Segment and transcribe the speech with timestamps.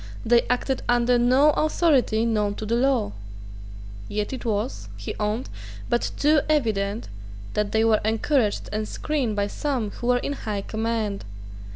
[0.25, 3.11] They acted under no authority known to the law.
[4.07, 5.47] Yet it was, he owned,
[5.89, 7.07] but too evident
[7.53, 11.23] that they were encouraged and screened by some who were in high command.